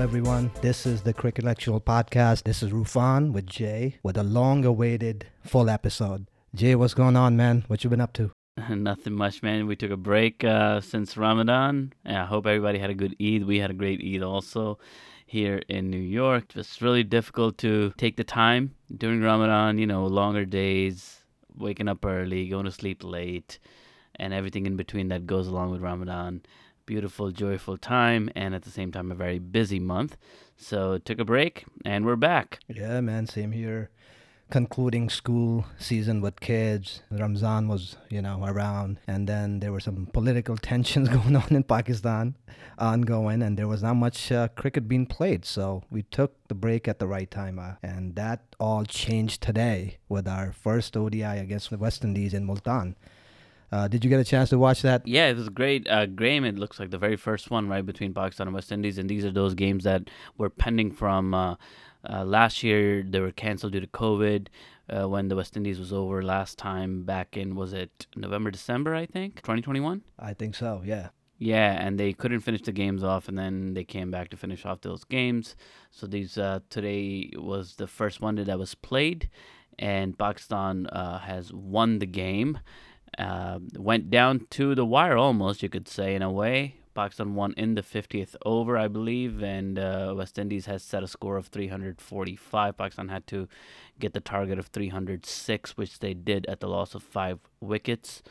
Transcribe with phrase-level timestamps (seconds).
[0.00, 0.50] everyone.
[0.62, 2.44] This is the Cricket Podcast.
[2.44, 6.26] This is Rufan with Jay with a long awaited full episode.
[6.54, 7.64] Jay, what's going on, man?
[7.66, 8.30] What you been up to?
[8.70, 9.66] Nothing much, man.
[9.66, 11.92] We took a break uh, since Ramadan.
[12.06, 13.44] And I hope everybody had a good Eid.
[13.44, 14.78] We had a great Eid also
[15.26, 16.44] here in New York.
[16.48, 21.18] It was really difficult to take the time during Ramadan, you know, longer days,
[21.54, 23.58] waking up early, going to sleep late,
[24.16, 26.40] and everything in between that goes along with Ramadan
[26.90, 30.16] beautiful, joyful time, and at the same time, a very busy month.
[30.56, 32.58] So, took a break, and we're back.
[32.66, 33.90] Yeah, man, same here.
[34.50, 37.04] Concluding school season with kids.
[37.12, 41.62] Ramzan was, you know, around, and then there were some political tensions going on in
[41.62, 42.34] Pakistan,
[42.76, 45.44] ongoing, and there was not much uh, cricket being played.
[45.44, 49.98] So we took the break at the right time, uh, and that all changed today
[50.08, 52.96] with our first ODI against the West Indies in Multan.
[53.72, 55.06] Uh, did you get a chance to watch that?
[55.06, 55.88] Yeah, it was great.
[55.88, 58.98] Uh, Graham, it looks like the very first one, right, between Pakistan and West Indies.
[58.98, 61.54] And these are those games that were pending from uh,
[62.08, 63.04] uh last year.
[63.04, 64.48] They were canceled due to COVID
[64.88, 68.94] uh, when the West Indies was over last time back in, was it November, December,
[68.94, 70.02] I think, 2021?
[70.18, 71.10] I think so, yeah.
[71.38, 74.66] Yeah, and they couldn't finish the games off, and then they came back to finish
[74.66, 75.56] off those games.
[75.90, 79.30] So these uh, today was the first one that was played,
[79.78, 82.58] and Pakistan has won the game.
[83.18, 86.76] Uh, went down to the wire almost, you could say, in a way.
[86.94, 91.08] Pakistan won in the 50th over, I believe, and uh, West Indies has set a
[91.08, 92.76] score of 345.
[92.76, 93.48] Pakistan had to
[93.98, 98.22] get the target of 306, which they did at the loss of five wickets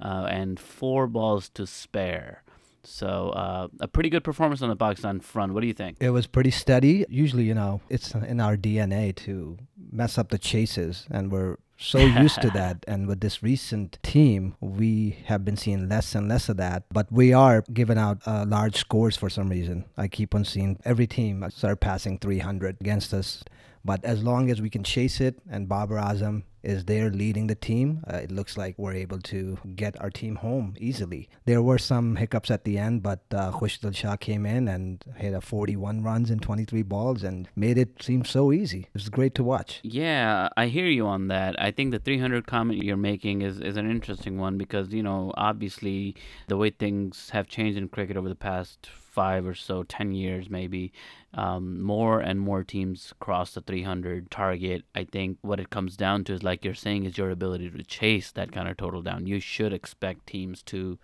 [0.00, 2.42] uh, and four balls to spare.
[2.84, 5.54] So uh, a pretty good performance on the Pakistan front.
[5.54, 5.98] What do you think?
[6.00, 7.06] It was pretty steady.
[7.08, 9.56] Usually, you know, it's in our DNA to
[9.90, 12.84] mess up the chases, and we're so used to that.
[12.88, 16.84] And with this recent team, we have been seeing less and less of that.
[16.90, 19.84] But we are giving out uh, large scores for some reason.
[19.96, 23.44] I keep on seeing every team start passing 300 against us.
[23.84, 27.54] But as long as we can chase it and Babar Azam is there leading the
[27.54, 31.28] team, uh, it looks like we're able to get our team home easily.
[31.44, 35.34] There were some hiccups at the end, but uh, Khushdil Shah came in and hit
[35.34, 38.80] a 41 runs in 23 balls and made it seem so easy.
[38.80, 39.80] It was great to watch.
[39.82, 41.60] Yeah, I hear you on that.
[41.60, 45.32] I think the 300 comment you're making is, is an interesting one because, you know,
[45.36, 46.14] obviously
[46.48, 50.48] the way things have changed in cricket over the past five or so, 10 years
[50.48, 50.92] maybe,
[51.34, 54.84] um, more and more teams cross the 300 target.
[54.94, 57.82] I think what it comes down to is, like you're saying, is your ability to
[57.84, 59.26] chase that kind of total down.
[59.26, 60.98] You should expect teams to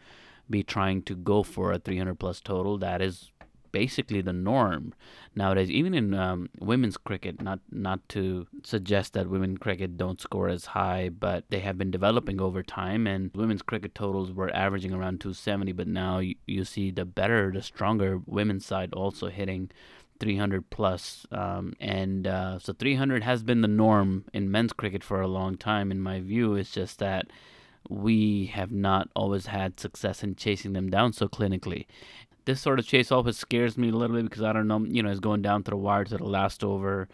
[0.51, 2.79] be trying to go for a 300 plus total.
[2.79, 3.31] That is
[3.73, 4.95] basically the norm
[5.35, 5.71] nowadays.
[5.71, 10.67] Even in um, women's cricket, not not to suggest that women cricket don't score as
[10.67, 13.07] high, but they have been developing over time.
[13.07, 17.51] And women's cricket totals were averaging around 270, but now you, you see the better,
[17.53, 19.71] the stronger women's side also hitting
[20.21, 21.27] 300 plus.
[21.31, 25.57] Um, and uh, so 300 has been the norm in men's cricket for a long
[25.57, 25.91] time.
[25.91, 27.27] In my view, it's just that
[27.89, 31.87] we have not always had success in chasing them down so clinically
[32.49, 35.03] this sort of chase always scares me a little bit because I don't know, you
[35.03, 37.07] know, it's going down to the wire to the last over.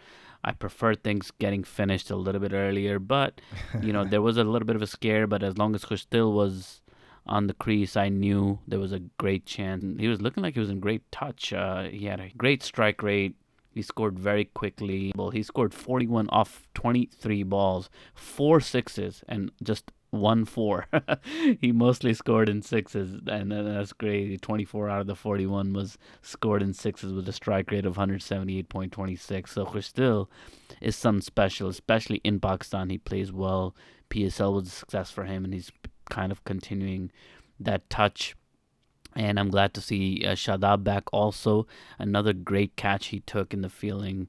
[0.45, 3.41] I prefer things getting finished a little bit earlier, but
[3.81, 5.27] you know, there was a little bit of a scare.
[5.27, 6.81] But as long as Khushdil was
[7.25, 9.83] on the crease, I knew there was a great chance.
[9.99, 11.51] He was looking like he was in great touch.
[11.51, 13.35] Uh, he had a great strike rate.
[13.73, 15.11] He scored very quickly.
[15.17, 20.87] Well, he scored 41 off 23 balls, four sixes, and just one four.
[21.61, 24.41] he mostly scored in sixes, and that's great.
[24.41, 29.49] 24 out of the 41 was scored in sixes with a strike rate of 178.26.
[29.49, 30.27] So Khushdil
[30.81, 32.89] is some special, especially in Pakistan.
[32.89, 33.75] He plays well.
[34.09, 35.71] PSL was a success for him, and he's
[36.09, 37.11] kind of continuing
[37.59, 38.35] that touch.
[39.15, 41.67] And I'm glad to see uh, Shadab back also.
[41.97, 44.27] Another great catch he took in the feeling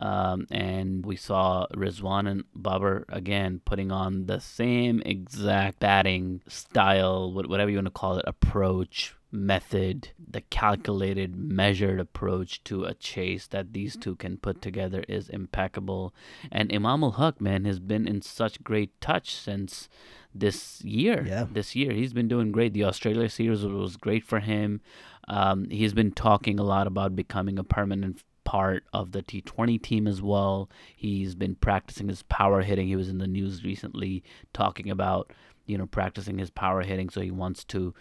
[0.00, 7.32] um, and we saw Rizwan and Babar again putting on the same exact batting style,
[7.32, 13.46] whatever you want to call it, approach, method, the calculated, measured approach to a chase
[13.48, 16.14] that these two can put together is impeccable.
[16.50, 19.88] And Imam ul Haq, man, has been in such great touch since
[20.34, 21.24] this year.
[21.26, 21.46] Yeah.
[21.50, 22.72] This year, he's been doing great.
[22.72, 24.80] The Australia series was great for him.
[25.26, 30.08] Um, he's been talking a lot about becoming a permanent part of the T20 team
[30.08, 30.70] as well.
[30.96, 32.88] He's been practicing his power hitting.
[32.88, 34.24] He was in the news recently
[34.54, 35.34] talking about,
[35.66, 37.10] you know, practicing his power hitting.
[37.10, 37.92] So he wants to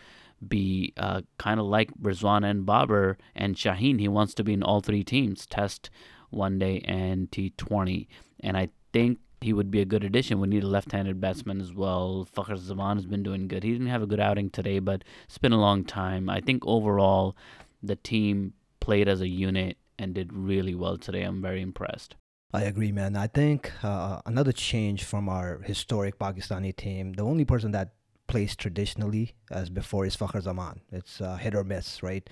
[0.47, 3.99] be uh, kind of like Rizwan and Babar and Shaheen.
[3.99, 5.89] He wants to be in all three teams, Test,
[6.29, 8.07] One Day, and T20.
[8.39, 10.39] And I think he would be a good addition.
[10.39, 12.25] We need a left-handed batsman as well.
[12.33, 13.63] Fakhar Zaman has been doing good.
[13.65, 16.29] He didn't have a good outing today, but it's been a long time.
[16.29, 17.35] I think overall
[17.83, 21.23] the team played as a unit and did really well today.
[21.23, 22.15] I'm very impressed.
[22.53, 23.15] I agree, man.
[23.15, 27.94] I think uh, another change from our historic Pakistani team, the only person that
[28.27, 30.81] plays traditionally as before is Fakhar Zaman.
[30.91, 32.27] It's uh, hit or miss, right?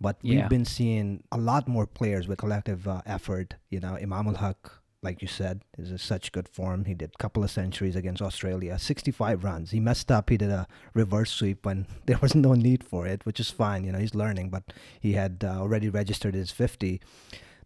[0.00, 0.40] But Yeah.
[0.42, 3.54] we've been seeing a lot more players with collective uh, effort.
[3.70, 6.84] You know, Imam ul Haq, like you said, is in such good form.
[6.84, 9.70] He did a couple of centuries against Australia, 65 runs.
[9.70, 10.30] He messed up.
[10.30, 13.84] He did a reverse sweep when there was no need for it, which is fine.
[13.84, 14.64] You know, he's learning, but
[15.00, 17.00] he had uh, already registered his 50.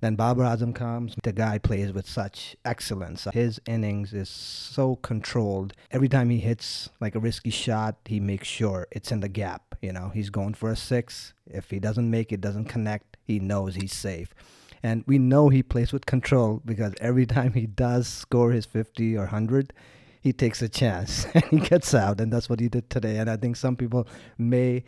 [0.00, 1.14] Then Babar Azam comes.
[1.22, 3.26] The guy plays with such excellence.
[3.32, 5.74] His innings is so controlled.
[5.90, 9.74] Every time he hits like a risky shot, he makes sure it's in the gap.
[9.82, 11.34] You know, he's going for a six.
[11.46, 14.34] If he doesn't make it, doesn't connect, he knows he's safe.
[14.82, 19.16] And we know he plays with control because every time he does score his 50
[19.16, 19.72] or 100,
[20.20, 22.20] he takes a chance and he gets out.
[22.20, 23.18] And that's what he did today.
[23.18, 24.06] And I think some people
[24.38, 24.84] may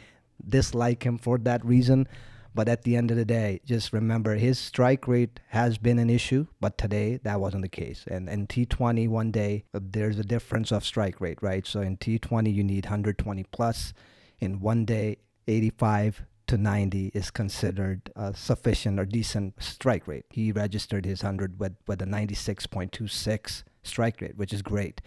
[0.48, 2.08] dislike him for that reason.
[2.54, 6.10] But at the end of the day, just remember his strike rate has been an
[6.10, 8.04] issue, but today that wasn't the case.
[8.06, 11.66] And in T20, one day, uh, there's a difference of strike rate, right?
[11.66, 13.94] So in T20, you need 120 plus.
[14.38, 15.16] In one day,
[15.48, 20.26] 85 to 90 is considered a sufficient or decent strike rate.
[20.28, 25.00] He registered his 100 with, with a 96.26 strike rate, which is great.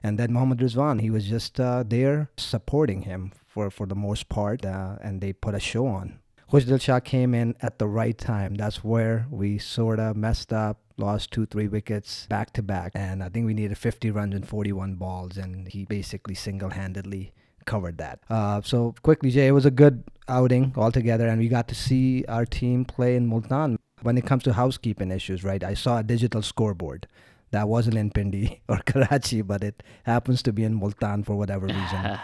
[0.00, 4.28] And then Mohammad Rizwan, he was just uh, there supporting him for, for the most
[4.28, 6.20] part, uh, and they put a show on.
[6.52, 8.54] Khushdil Shah came in at the right time.
[8.54, 12.92] That's where we sort of messed up, lost two, three wickets back to back.
[12.94, 17.32] And I think we needed 50 runs and 41 balls, and he basically single handedly
[17.66, 18.20] covered that.
[18.28, 22.24] Uh, so, quickly, Jay, it was a good outing altogether, and we got to see
[22.28, 23.78] our team play in Multan.
[24.02, 27.06] When it comes to housekeeping issues, right, I saw a digital scoreboard.
[27.52, 31.66] That wasn't in Pindi or Karachi, but it happens to be in Multan for whatever
[31.66, 32.18] reason.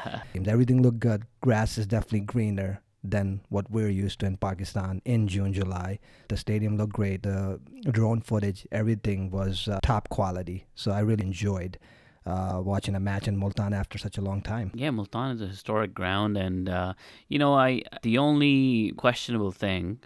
[0.46, 1.24] Everything looked good.
[1.40, 5.98] Grass is definitely greener than what we're used to in Pakistan in June, July.
[6.28, 7.22] The stadium looked great.
[7.22, 7.60] The
[7.90, 10.66] drone footage, everything was uh, top quality.
[10.74, 11.78] So I really enjoyed
[12.28, 14.70] uh, watching a match in Multan after such a long time.
[14.74, 16.94] Yeah, Multan is a historic ground, and uh,
[17.28, 20.00] you know, I the only questionable thing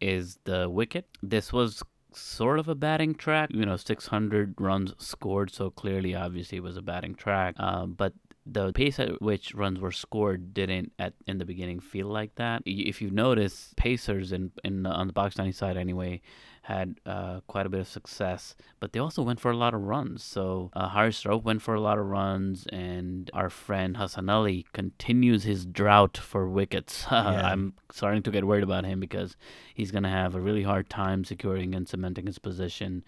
[0.00, 1.06] is the wicket.
[1.22, 1.82] This was
[2.12, 3.50] sort of a batting track.
[3.52, 7.54] You know, 600 runs scored, so clearly, obviously, it was a batting track.
[7.58, 8.12] Uh, but
[8.44, 12.62] the pace at which runs were scored didn't at in the beginning feel like that.
[12.66, 16.20] If you notice, Pacers in in on the Pakistani side anyway
[16.62, 19.82] had uh, quite a bit of success, but they also went for a lot of
[19.82, 20.22] runs.
[20.22, 24.66] So uh, Haris Rauf went for a lot of runs, and our friend Hassan Ali
[24.72, 27.06] continues his drought for wickets.
[27.12, 27.52] Yeah.
[27.52, 29.36] I'm starting to get worried about him because
[29.74, 33.04] he's going to have a really hard time securing and cementing his position.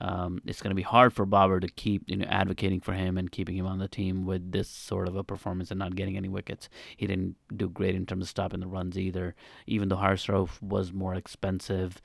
[0.00, 3.18] Um, it's going to be hard for Babar to keep you know advocating for him
[3.18, 6.16] and keeping him on the team with this sort of a performance and not getting
[6.16, 6.68] any wickets.
[6.96, 9.34] He didn't do great in terms of stopping the runs either.
[9.66, 12.00] Even though Haris Rauf was more expensive,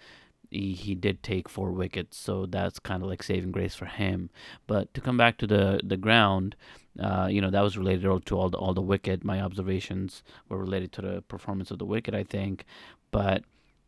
[0.53, 4.30] he, he did take four wickets, so that's kind of like saving grace for him.
[4.68, 6.56] But to come back to the the ground,
[7.00, 9.24] uh, you know that was related to all the all the wicket.
[9.24, 12.65] My observations were related to the performance of the wicket, I think.
[13.12, 13.44] But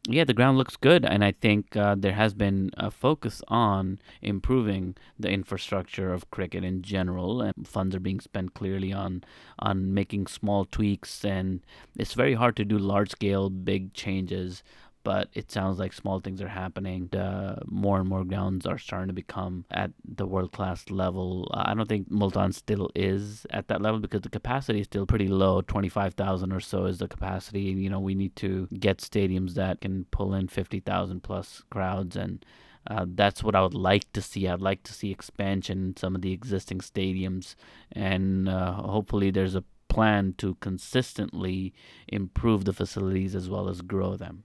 [0.07, 3.99] yeah, the ground looks good, and I think uh, there has been a focus on
[4.21, 9.23] improving the infrastructure of cricket in general, and funds are being spent clearly on
[9.57, 11.25] on making small tweaks.
[11.25, 11.61] And
[11.97, 14.63] it's very hard to do large scale, big changes
[15.05, 17.13] but it sounds like small things are happening.
[17.13, 21.47] Uh, more and more grounds are starting to become at the world class level.
[21.53, 25.27] I don't think Multan still is at that level because the capacity is still pretty
[25.27, 25.61] low.
[25.61, 27.61] 25,000 or so is the capacity.
[27.61, 32.43] You know, we need to get stadiums that can pull in 50,000 plus crowds and
[32.87, 34.47] uh, that's what I would like to see.
[34.47, 37.55] I'd like to see expansion in some of the existing stadiums,
[37.91, 41.73] and uh, hopefully, there's a plan to consistently
[42.07, 44.43] improve the facilities as well as grow them.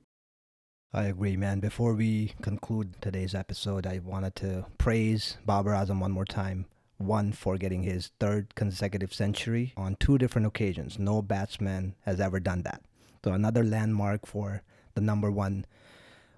[0.92, 1.60] I agree, man.
[1.60, 6.66] Before we conclude today's episode, I wanted to praise Babar Azam one more time.
[6.98, 10.98] One, for getting his third consecutive century on two different occasions.
[10.98, 12.82] No batsman has ever done that.
[13.24, 15.64] So, another landmark for the number one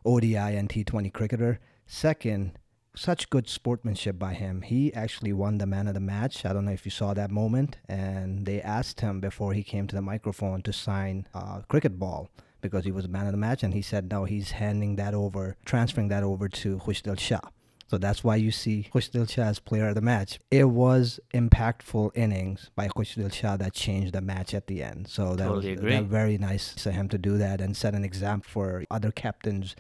[0.05, 1.59] ODI and T20 cricketer.
[1.87, 2.59] Second,
[2.95, 4.61] such good sportsmanship by him.
[4.61, 6.45] He actually won the man of the match.
[6.45, 7.79] I don't know if you saw that moment.
[7.89, 12.29] And they asked him before he came to the microphone to sign a cricket ball
[12.63, 13.63] because he was a man of the match.
[13.63, 17.41] And he said, now he's handing that over, transferring that over to Khushdil Shah.
[17.89, 20.41] So that's why you see Khushdil Shah as player of the match.
[20.51, 25.09] It was impactful innings by Khushdil Shah that changed the match at the end.
[25.09, 28.03] So that Totally was that very nice for him to do that and set an
[28.03, 29.77] example for other captains.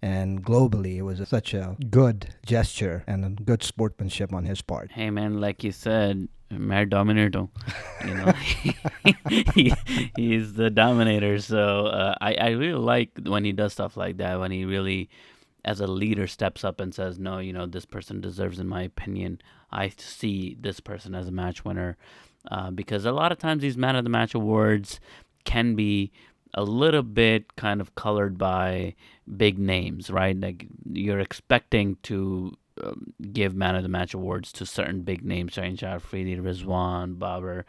[0.00, 4.92] And globally, it was such a good gesture and a good sportsmanship on his part.
[4.92, 7.48] Hey man, like you said, Mayor Dominator,
[8.04, 8.32] you know,
[9.54, 9.72] he,
[10.16, 11.38] he's the dominator.
[11.40, 14.38] So uh, I I really like when he does stuff like that.
[14.38, 15.08] When he really
[15.64, 18.82] as a leader steps up and says, "No, you know, this person deserves, in my
[18.82, 19.40] opinion,
[19.72, 21.96] I see this person as a match winner,"
[22.50, 25.00] uh, because a lot of times these man of the match awards
[25.44, 26.12] can be
[26.54, 28.94] a little bit kind of colored by
[29.36, 30.38] big names, right?
[30.38, 35.54] Like you're expecting to um, give man of the match awards to certain big names,
[35.54, 37.64] Shaheen Shah Afridi, Rizwan, Babar,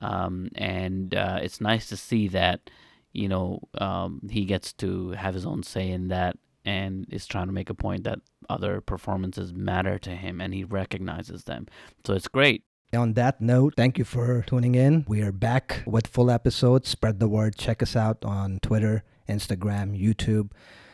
[0.00, 2.70] um, and uh, it's nice to see that
[3.12, 7.46] you know um, he gets to have his own say in that and is trying
[7.46, 11.66] to make a point that other performances matter to him and he recognizes them.
[12.06, 12.64] So it's great.
[12.94, 15.06] On that note, thank you for tuning in.
[15.08, 16.90] We are back with full episodes.
[16.90, 17.56] Spread the word.
[17.56, 20.50] Check us out on Twitter, Instagram, YouTube.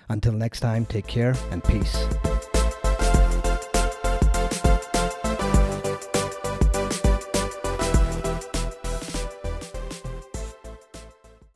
[0.08, 2.06] Until next time, take care and peace.